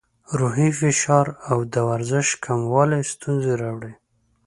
روحي 0.39 0.69
فشار 0.79 1.27
او 1.49 1.57
د 1.73 1.75
ورزش 1.89 2.27
کموالی 2.45 3.01
ستونزې 3.13 3.53
راوړي. 3.61 3.93